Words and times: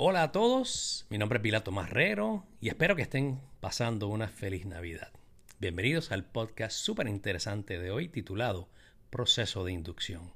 Hola 0.00 0.22
a 0.22 0.30
todos, 0.30 1.06
mi 1.10 1.18
nombre 1.18 1.38
es 1.38 1.42
Pilato 1.42 1.72
Marrero 1.72 2.46
y 2.60 2.68
espero 2.68 2.94
que 2.94 3.02
estén 3.02 3.40
pasando 3.58 4.06
una 4.06 4.28
feliz 4.28 4.64
Navidad. 4.64 5.10
Bienvenidos 5.58 6.12
al 6.12 6.24
podcast 6.24 6.76
súper 6.76 7.08
interesante 7.08 7.80
de 7.80 7.90
hoy 7.90 8.08
titulado 8.08 8.68
Proceso 9.10 9.64
de 9.64 9.72
Inducción. 9.72 10.32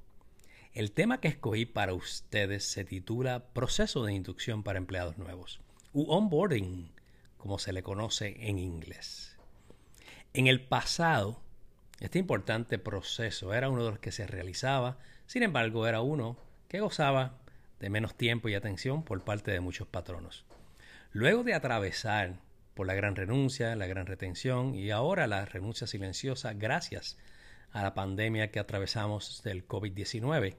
El 0.73 0.91
tema 0.91 1.21
que 1.21 1.29
escogí 1.29 1.65
para 1.65 1.93
ustedes 1.93 2.65
se 2.65 2.83
titula 2.83 3.45
Proceso 3.53 4.03
de 4.03 4.11
Inducción 4.11 4.63
para 4.63 4.79
Empleados 4.79 5.17
Nuevos, 5.17 5.61
u 5.93 6.11
onboarding, 6.11 6.91
como 7.37 7.57
se 7.57 7.71
le 7.71 7.83
conoce 7.83 8.35
en 8.41 8.59
inglés. 8.59 9.37
En 10.33 10.47
el 10.47 10.59
pasado, 10.59 11.41
este 12.01 12.19
importante 12.19 12.79
proceso 12.79 13.53
era 13.53 13.69
uno 13.69 13.85
de 13.85 13.91
los 13.91 13.99
que 13.99 14.11
se 14.11 14.27
realizaba, 14.27 14.97
sin 15.25 15.41
embargo 15.41 15.87
era 15.87 16.01
uno 16.01 16.35
que 16.67 16.81
gozaba 16.81 17.39
de 17.83 17.89
menos 17.89 18.15
tiempo 18.15 18.47
y 18.47 18.55
atención 18.55 19.03
por 19.03 19.25
parte 19.25 19.51
de 19.51 19.59
muchos 19.59 19.89
patronos. 19.89 20.45
Luego 21.11 21.43
de 21.43 21.53
atravesar 21.53 22.39
por 22.75 22.87
la 22.87 22.93
gran 22.93 23.17
renuncia, 23.17 23.75
la 23.75 23.87
gran 23.87 24.05
retención 24.05 24.73
y 24.73 24.89
ahora 24.91 25.27
la 25.27 25.43
renuncia 25.43 25.85
silenciosa 25.85 26.53
gracias 26.53 27.17
a 27.73 27.83
la 27.83 27.93
pandemia 27.93 28.51
que 28.51 28.59
atravesamos 28.59 29.43
del 29.43 29.67
COVID-19, 29.67 30.55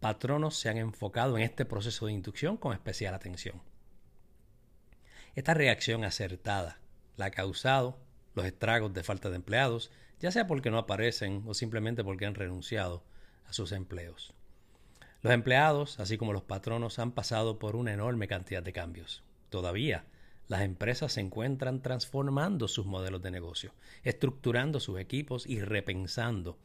patronos 0.00 0.58
se 0.58 0.70
han 0.70 0.78
enfocado 0.78 1.36
en 1.36 1.44
este 1.44 1.66
proceso 1.66 2.06
de 2.06 2.14
inducción 2.14 2.56
con 2.56 2.72
especial 2.72 3.12
atención. 3.12 3.60
Esta 5.34 5.52
reacción 5.52 6.02
acertada 6.02 6.78
la 7.18 7.26
ha 7.26 7.30
causado 7.30 7.98
los 8.34 8.46
estragos 8.46 8.94
de 8.94 9.02
falta 9.02 9.28
de 9.28 9.36
empleados, 9.36 9.90
ya 10.18 10.30
sea 10.30 10.46
porque 10.46 10.70
no 10.70 10.78
aparecen 10.78 11.42
o 11.46 11.52
simplemente 11.52 12.02
porque 12.04 12.24
han 12.24 12.34
renunciado 12.34 13.04
a 13.46 13.52
sus 13.52 13.72
empleos. 13.72 14.32
Los 15.20 15.32
empleados, 15.32 15.98
así 15.98 16.16
como 16.16 16.32
los 16.32 16.44
patronos, 16.44 16.98
han 16.98 17.12
pasado 17.12 17.58
por 17.58 17.74
una 17.74 17.92
enorme 17.92 18.28
cantidad 18.28 18.62
de 18.62 18.72
cambios. 18.72 19.24
Todavía, 19.50 20.04
las 20.46 20.62
empresas 20.62 21.12
se 21.12 21.20
encuentran 21.20 21.82
transformando 21.82 22.68
sus 22.68 22.86
modelos 22.86 23.20
de 23.22 23.30
negocio, 23.30 23.72
estructurando 24.04 24.80
sus 24.80 25.00
equipos 25.00 25.46
y 25.46 25.60
repensando 25.60 26.56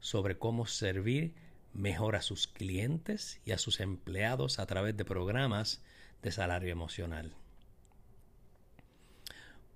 sobre 0.00 0.38
cómo 0.38 0.66
servir 0.66 1.34
mejor 1.72 2.16
a 2.16 2.22
sus 2.22 2.48
clientes 2.48 3.40
y 3.44 3.52
a 3.52 3.58
sus 3.58 3.80
empleados 3.80 4.58
a 4.58 4.66
través 4.66 4.96
de 4.96 5.04
programas 5.04 5.80
de 6.22 6.32
salario 6.32 6.70
emocional. 6.70 7.32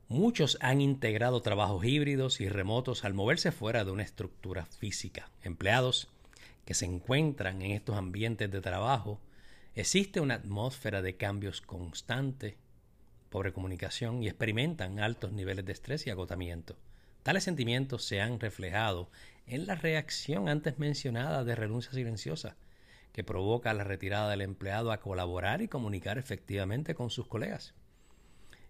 Muchos 0.08 0.58
han 0.60 0.80
integrado 0.80 1.40
trabajos 1.40 1.84
híbridos 1.84 2.40
y 2.40 2.48
remotos 2.48 3.04
al 3.04 3.14
moverse 3.14 3.52
fuera 3.52 3.84
de 3.84 3.90
una 3.90 4.02
estructura 4.02 4.66
física. 4.66 5.30
Empleados 5.42 6.08
que 6.64 6.74
se 6.74 6.86
encuentran 6.86 7.62
en 7.62 7.72
estos 7.72 7.96
ambientes 7.96 8.50
de 8.50 8.60
trabajo, 8.60 9.20
existe 9.74 10.20
una 10.20 10.34
atmósfera 10.34 11.02
de 11.02 11.16
cambios 11.16 11.60
constante, 11.60 12.56
pobre 13.30 13.52
comunicación 13.52 14.22
y 14.22 14.28
experimentan 14.28 15.00
altos 15.00 15.32
niveles 15.32 15.64
de 15.64 15.72
estrés 15.72 16.06
y 16.06 16.10
agotamiento. 16.10 16.76
Tales 17.22 17.44
sentimientos 17.44 18.04
se 18.04 18.20
han 18.20 18.38
reflejado 18.38 19.10
en 19.46 19.66
la 19.66 19.74
reacción 19.74 20.48
antes 20.48 20.78
mencionada 20.78 21.44
de 21.44 21.54
renuncia 21.54 21.92
silenciosa, 21.92 22.56
que 23.12 23.24
provoca 23.24 23.72
la 23.74 23.84
retirada 23.84 24.30
del 24.30 24.40
empleado 24.40 24.92
a 24.92 25.00
colaborar 25.00 25.62
y 25.62 25.68
comunicar 25.68 26.18
efectivamente 26.18 26.94
con 26.94 27.10
sus 27.10 27.26
colegas. 27.26 27.74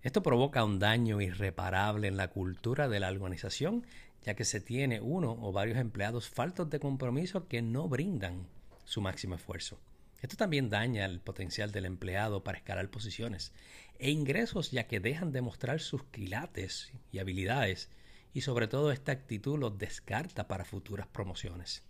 Esto 0.03 0.23
provoca 0.23 0.65
un 0.65 0.79
daño 0.79 1.23
irreparable 1.23 2.09
en 2.09 2.19
la 2.19 2.29
cultura 2.29 2.89
de 2.89 3.01
la 3.01 3.09
organización 3.09 3.87
ya 4.25 4.35
que 4.35 4.45
se 4.45 4.61
tiene 4.61 5.01
uno 5.01 5.39
o 5.41 5.53
varios 5.53 5.79
empleados 5.79 6.29
faltos 6.29 6.71
de 6.71 6.81
compromiso 6.81 7.47
que 7.47 7.63
no 7.63 7.89
brindan 7.89 8.47
su 8.85 9.01
máximo 9.01 9.35
esfuerzo. 9.35 9.79
Esto 10.23 10.37
también 10.37 10.71
daña 10.71 11.05
el 11.05 11.21
potencial 11.21 11.71
del 11.71 11.85
empleado 11.85 12.43
para 12.43 12.57
escalar 12.57 12.91
posiciones 12.91 13.53
e 13.99 14.11
ingresos 14.11 14.71
ya 14.71 14.87
que 14.87 15.01
dejan 15.01 15.33
de 15.33 15.43
mostrar 15.43 15.81
sus 15.81 16.03
quilates 16.05 16.93
y 17.13 17.19
habilidades 17.19 17.91
y 18.33 18.41
sobre 18.41 18.67
todo 18.67 18.91
esta 18.91 19.13
actitud 19.13 19.59
los 19.59 19.79
descarta 19.79 20.49
para 20.49 20.65
futuras 20.65 21.07
promociones. 21.07 21.85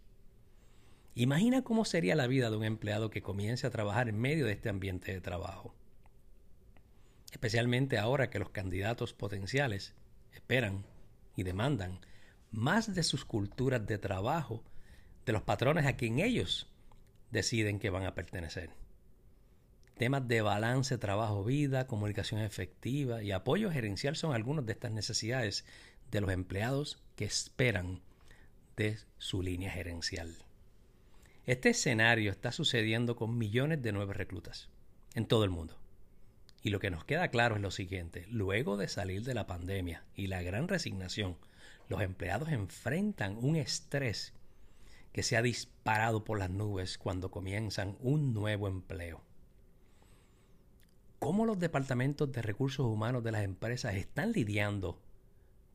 Imagina 1.15 1.63
cómo 1.63 1.85
sería 1.85 2.17
la 2.17 2.27
vida 2.27 2.51
de 2.51 2.57
un 2.57 2.65
empleado 2.65 3.09
que 3.09 3.23
comience 3.23 3.69
a 3.69 3.71
trabajar 3.71 4.09
en 4.09 4.19
medio 4.19 4.47
de 4.47 4.53
este 4.53 4.69
ambiente 4.69 5.13
de 5.13 5.21
trabajo. 5.21 5.73
Especialmente 7.31 7.99
ahora 7.99 8.31
que 8.31 8.41
los 8.41 8.51
candidatos 8.51 9.15
potenciales 9.15 9.95
esperan 10.33 10.85
y 11.37 11.45
demandan 11.45 12.01
más 12.55 12.95
de 12.95 13.03
sus 13.03 13.25
culturas 13.25 13.87
de 13.87 13.99
trabajo, 13.99 14.63
de 15.27 15.33
los 15.33 15.43
patrones 15.43 15.87
a 15.87 15.97
quien 15.97 16.19
ellos 16.19 16.69
deciden 17.31 17.79
que 17.79 17.91
van 17.91 18.05
a 18.05 18.15
pertenecer. 18.15 18.71
Temas 19.97 20.27
de 20.27 20.43
balance 20.43 20.99
trabajo-vida, 20.99 21.87
comunicación 21.87 22.41
efectiva 22.41 23.23
y 23.23 23.33
apoyo 23.33 23.71
gerencial 23.71 24.17
son 24.17 24.35
algunas 24.35 24.67
de 24.67 24.73
estas 24.73 24.93
necesidades 24.93 25.65
de 26.11 26.21
los 26.21 26.31
empleados 26.31 27.03
que 27.17 27.25
esperan 27.25 28.03
de 28.77 28.99
su 29.19 29.43
línea 29.43 29.71
gerencial. 29.71 30.35
Este 31.47 31.71
escenario 31.71 32.31
está 32.31 32.53
sucediendo 32.53 33.17
con 33.17 33.37
millones 33.37 33.83
de 33.83 33.93
nuevos 33.93 34.17
reclutas 34.17 34.69
en 35.15 35.27
todo 35.27 35.45
el 35.45 35.51
mundo. 35.51 35.79
Y 36.63 36.71
lo 36.71 36.81
que 36.81 36.91
nos 36.91 37.05
queda 37.05 37.29
claro 37.29 37.57
es 37.57 37.63
lo 37.63 37.71
siguiente, 37.71 38.27
luego 38.31 38.77
de 38.77 38.89
salir 38.89 39.23
de 39.23 39.35
la 39.35 39.47
pandemia 39.47 40.05
y 40.17 40.29
la 40.29 40.43
gran 40.43 40.67
resignación 40.67 41.37
los 41.89 42.01
empleados 42.01 42.49
enfrentan 42.51 43.37
un 43.41 43.57
estrés 43.57 44.33
que 45.13 45.23
se 45.23 45.37
ha 45.37 45.43
disparado 45.43 46.25
por 46.25 46.39
las 46.39 46.51
nubes 46.51 46.99
cuando 46.99 47.31
comienzan 47.31 47.97
un 48.01 48.35
nuevo 48.35 48.67
empleo. 48.67 49.23
¿Cómo 51.19 51.47
los 51.47 51.59
departamentos 51.59 52.33
de 52.33 52.43
recursos 52.43 52.85
humanos 52.85 53.23
de 53.23 53.33
las 53.33 53.45
empresas 53.45 53.95
están 53.95 54.33
lidiando 54.33 55.01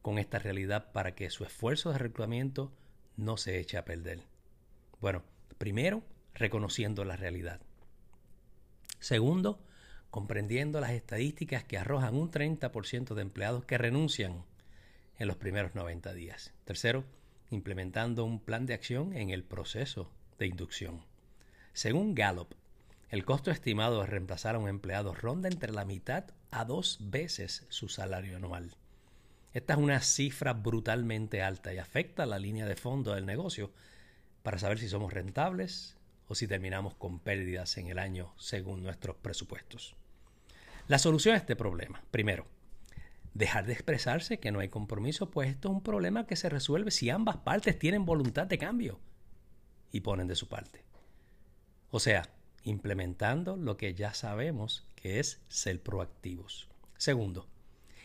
con 0.02 0.20
esta 0.20 0.40
realidad 0.40 0.92
para 0.92 1.16
que 1.16 1.30
su 1.30 1.44
esfuerzo 1.44 1.92
de 1.92 1.98
reclutamiento 1.98 2.72
no 3.16 3.38
se 3.38 3.60
eche 3.60 3.78
a 3.78 3.86
perder? 3.86 4.26
Bueno, 5.00 5.24
primero, 5.58 6.04
reconociendo 6.34 7.06
la 7.06 7.16
realidad. 7.16 7.62
Segundo, 9.00 9.64
comprendiendo 10.10 10.82
las 10.82 10.92
estadísticas 10.92 11.64
que 11.64 11.78
arrojan 11.78 12.16
un 12.16 12.30
30% 12.30 13.14
de 13.14 13.22
empleados 13.22 13.66
que 13.66 13.78
renuncian 13.78 14.44
en 15.20 15.28
los 15.28 15.38
primeros 15.38 15.76
90 15.76 16.14
días. 16.14 16.54
Tercero, 16.64 17.04
implementando 17.52 18.24
un 18.24 18.40
plan 18.40 18.66
de 18.66 18.74
acción 18.74 19.14
en 19.14 19.30
el 19.30 19.44
proceso 19.44 20.12
de 20.40 20.48
inducción. 20.48 21.06
Según 21.74 22.16
Gallup, 22.16 22.56
el 23.10 23.26
costo 23.26 23.52
estimado 23.52 24.02
de 24.02 24.08
reemplazar 24.08 24.56
a 24.56 24.60
un 24.60 24.70
empleado 24.70 25.14
ronda 25.14 25.50
entre 25.50 25.72
la 25.72 25.86
mitad 25.86 26.26
a 26.52 26.66
dos 26.66 26.98
veces 27.02 27.66
su 27.70 27.90
salario 27.90 28.38
anual. 28.38 28.76
Esta 29.54 29.74
es 29.74 29.80
una 29.80 30.00
cifra 30.00 30.54
brutalmente 30.54 31.42
alta 31.42 31.74
y 31.74 31.80
afecta 31.80 32.26
la 32.26 32.40
línea 32.40 32.66
de 32.66 32.76
fondo 32.76 33.14
del 33.14 33.26
negocio 33.26 33.72
para 34.44 34.60
saber 34.60 34.80
si 34.80 34.88
somos 34.88 35.12
rentables 35.12 35.98
o 36.28 36.36
si 36.36 36.48
terminamos 36.48 36.96
con 36.96 37.20
pérdidas 37.20 37.78
en 37.78 37.88
el 37.88 38.00
año 38.00 38.34
según 38.38 38.84
nuestros 38.84 39.16
presupuestos. 39.18 39.96
La 40.88 41.00
solución 41.00 41.34
a 41.36 41.40
este 41.40 41.56
problema, 41.56 42.04
primero, 42.12 42.46
dejar 43.34 43.66
de 43.66 43.74
expresarse 43.74 44.40
que 44.40 44.52
no 44.52 44.60
hay 44.60 44.70
compromiso, 44.70 45.30
pues 45.30 45.50
esto 45.50 45.70
es 45.70 45.76
un 45.76 45.84
problema 45.84 46.26
que 46.26 46.36
se 46.36 46.50
resuelve 46.50 46.92
si 46.92 47.10
ambas 47.10 47.38
partes 47.38 47.78
tienen 47.78 48.06
voluntad 48.06 48.48
de 48.48 48.58
cambio 48.58 49.00
y 49.92 50.02
ponen 50.02 50.28
de 50.28 50.36
su 50.36 50.48
parte. 50.48 50.84
O 51.92 52.00
sea, 52.00 52.30
implementando 52.64 53.58
lo 53.58 53.78
que 53.78 53.94
ya 53.94 54.14
sabemos 54.14 54.88
que 54.96 55.20
es 55.20 55.42
ser 55.48 55.82
proactivos. 55.82 56.70
Segundo, 56.98 57.48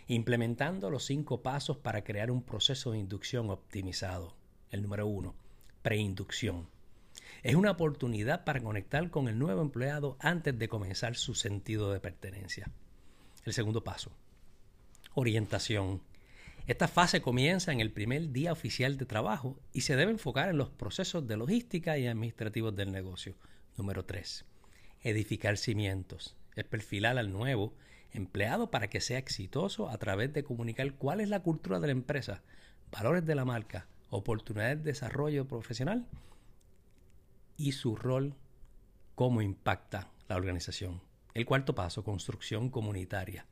implementando 0.06 0.90
los 0.90 1.04
cinco 1.04 1.42
pasos 1.42 1.76
para 1.78 2.04
crear 2.04 2.30
un 2.30 2.42
proceso 2.42 2.92
de 2.92 2.98
inducción 2.98 3.50
optimizado. 3.50 4.36
El 4.70 4.82
número 4.82 5.06
uno, 5.06 5.34
preinducción. 5.82 6.68
Es 7.42 7.54
una 7.54 7.72
oportunidad 7.72 8.44
para 8.44 8.62
conectar 8.62 9.10
con 9.10 9.28
el 9.28 9.38
nuevo 9.38 9.60
empleado 9.60 10.16
antes 10.20 10.58
de 10.58 10.68
comenzar 10.68 11.16
su 11.16 11.34
sentido 11.34 11.93
de 11.93 12.00
pertenencia. 12.00 12.70
El 13.44 13.52
segundo 13.52 13.84
paso, 13.84 14.12
orientación. 15.14 16.02
Esta 16.66 16.88
fase 16.88 17.22
comienza 17.22 17.72
en 17.72 17.81
el 17.81 17.93
primer 17.93 18.31
día 18.31 18.52
oficial 18.52 18.96
de 18.96 19.06
trabajo 19.06 19.58
y 19.72 19.82
se 19.82 19.96
debe 19.96 20.12
enfocar 20.12 20.49
en 20.49 20.58
los 20.58 20.70
procesos 20.70 21.26
de 21.26 21.37
logística 21.37 21.99
y 21.99 22.06
administrativos 22.06 22.75
del 22.75 22.90
negocio. 22.90 23.37
Número 23.76 24.05
3. 24.05 24.44
Edificar 25.02 25.56
cimientos. 25.56 26.37
Es 26.56 26.64
perfilar 26.64 27.19
al 27.19 27.32
nuevo 27.32 27.75
empleado 28.12 28.70
para 28.70 28.88
que 28.88 29.00
sea 29.00 29.19
exitoso 29.19 29.88
a 29.90 29.99
través 29.99 30.32
de 30.32 30.44
comunicar 30.44 30.94
cuál 30.94 31.20
es 31.20 31.28
la 31.28 31.40
cultura 31.40 31.81
de 31.81 31.88
la 31.88 31.93
empresa, 31.93 32.43
valores 32.90 33.26
de 33.26 33.34
la 33.34 33.44
marca, 33.44 33.87
oportunidades 34.11 34.78
de 34.78 34.93
desarrollo 34.93 35.46
profesional 35.46 36.06
y 37.56 37.72
su 37.72 37.96
rol, 37.96 38.34
cómo 39.14 39.43
impacta 39.43 40.08
la 40.28 40.37
organización. 40.37 41.02
El 41.34 41.44
cuarto 41.44 41.75
paso, 41.75 42.05
construcción 42.05 42.70
comunitaria 42.70 43.46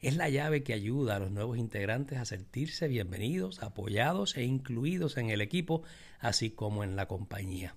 es 0.00 0.16
la 0.16 0.28
llave 0.30 0.62
que 0.62 0.72
ayuda 0.72 1.16
a 1.16 1.18
los 1.18 1.30
nuevos 1.30 1.58
integrantes 1.58 2.18
a 2.18 2.24
sentirse 2.24 2.88
bienvenidos, 2.88 3.62
apoyados 3.62 4.36
e 4.36 4.44
incluidos 4.44 5.18
en 5.18 5.28
el 5.28 5.42
equipo, 5.42 5.82
así 6.20 6.50
como 6.50 6.84
en 6.84 6.96
la 6.96 7.06
compañía. 7.06 7.74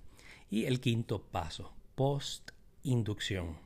Y 0.48 0.64
el 0.64 0.80
quinto 0.80 1.22
paso, 1.22 1.74
post-inducción. 1.94 3.58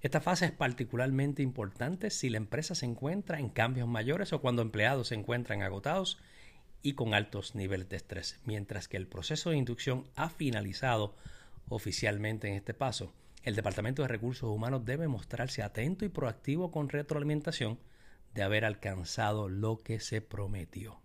Esta 0.00 0.20
fase 0.20 0.46
es 0.46 0.52
particularmente 0.52 1.42
importante 1.42 2.10
si 2.10 2.28
la 2.28 2.36
empresa 2.36 2.74
se 2.74 2.86
encuentra 2.86 3.38
en 3.38 3.48
cambios 3.48 3.88
mayores 3.88 4.32
o 4.32 4.40
cuando 4.40 4.62
empleados 4.62 5.08
se 5.08 5.14
encuentran 5.14 5.62
agotados 5.62 6.18
y 6.82 6.94
con 6.94 7.14
altos 7.14 7.54
niveles 7.54 7.88
de 7.88 7.96
estrés, 7.96 8.40
mientras 8.44 8.88
que 8.88 8.96
el 8.96 9.06
proceso 9.06 9.50
de 9.50 9.56
inducción 9.56 10.04
ha 10.16 10.28
finalizado 10.28 11.14
oficialmente 11.68 12.48
en 12.48 12.54
este 12.54 12.74
paso. 12.74 13.12
El 13.42 13.56
Departamento 13.56 14.02
de 14.02 14.08
Recursos 14.08 14.48
Humanos 14.48 14.84
debe 14.84 15.08
mostrarse 15.08 15.62
atento 15.62 16.04
y 16.04 16.08
proactivo 16.08 16.70
con 16.70 16.88
retroalimentación 16.88 17.80
de 18.34 18.42
haber 18.42 18.64
alcanzado 18.64 19.48
lo 19.48 19.78
que 19.78 19.98
se 19.98 20.20
prometió. 20.20 21.00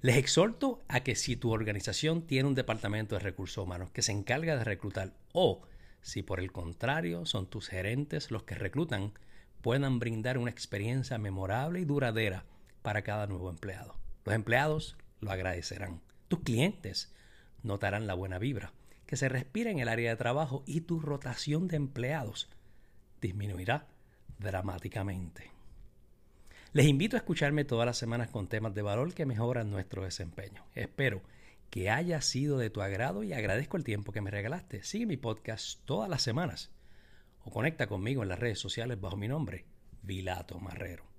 Les 0.00 0.16
exhorto 0.16 0.82
a 0.88 1.00
que 1.00 1.14
si 1.14 1.36
tu 1.36 1.50
organización 1.50 2.22
tiene 2.22 2.48
un 2.48 2.54
departamento 2.54 3.14
de 3.14 3.20
recursos 3.20 3.62
humanos 3.62 3.90
que 3.90 4.02
se 4.02 4.12
encarga 4.12 4.56
de 4.56 4.64
reclutar 4.64 5.12
o 5.32 5.62
si 6.00 6.22
por 6.22 6.40
el 6.40 6.52
contrario 6.52 7.26
son 7.26 7.48
tus 7.48 7.68
gerentes 7.68 8.30
los 8.30 8.44
que 8.44 8.54
reclutan, 8.54 9.12
puedan 9.60 9.98
brindar 9.98 10.38
una 10.38 10.50
experiencia 10.50 11.18
memorable 11.18 11.80
y 11.80 11.84
duradera 11.84 12.44
para 12.82 13.02
cada 13.02 13.26
nuevo 13.26 13.50
empleado. 13.50 13.96
Los 14.24 14.34
empleados 14.34 14.96
lo 15.20 15.32
agradecerán. 15.32 16.00
Tus 16.28 16.40
clientes 16.40 17.12
notarán 17.62 18.06
la 18.06 18.14
buena 18.14 18.38
vibra 18.38 18.72
que 19.06 19.16
se 19.16 19.28
respira 19.28 19.70
en 19.70 19.78
el 19.78 19.88
área 19.88 20.10
de 20.10 20.16
trabajo 20.16 20.62
y 20.66 20.82
tu 20.82 21.00
rotación 21.00 21.68
de 21.68 21.76
empleados 21.76 22.48
disminuirá 23.20 23.86
dramáticamente. 24.38 25.50
Les 26.72 26.86
invito 26.86 27.16
a 27.16 27.20
escucharme 27.20 27.64
todas 27.64 27.86
las 27.86 27.96
semanas 27.96 28.28
con 28.28 28.48
temas 28.48 28.74
de 28.74 28.82
valor 28.82 29.14
que 29.14 29.24
mejoran 29.24 29.70
nuestro 29.70 30.04
desempeño. 30.04 30.64
Espero 30.74 31.22
que 31.70 31.90
haya 31.90 32.20
sido 32.20 32.58
de 32.58 32.70
tu 32.70 32.82
agrado 32.82 33.22
y 33.22 33.32
agradezco 33.32 33.76
el 33.76 33.84
tiempo 33.84 34.12
que 34.12 34.20
me 34.20 34.30
regalaste. 34.30 34.82
Sigue 34.82 35.06
mi 35.06 35.16
podcast 35.16 35.80
todas 35.84 36.10
las 36.10 36.22
semanas 36.22 36.70
o 37.44 37.50
conecta 37.50 37.86
conmigo 37.86 38.22
en 38.22 38.28
las 38.28 38.38
redes 38.38 38.58
sociales 38.58 39.00
bajo 39.00 39.16
mi 39.16 39.28
nombre, 39.28 39.64
Vilato 40.02 40.58
Marrero. 40.58 41.15